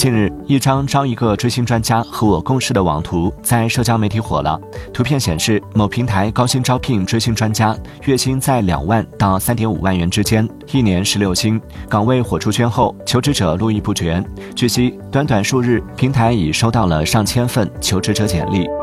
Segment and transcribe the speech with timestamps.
[0.00, 4.58] 近日一张招一个追星专家和我共事的网图在社交媒体火了。
[4.94, 14.24] 图片显示某平台高薪招聘追星专家月薪在两万到三点五万元之间一年十六薪岗位火出圈后求职者络绎不绝。
[14.56, 18.79] 据悉短短数日平台已收到了上千份求职者简历。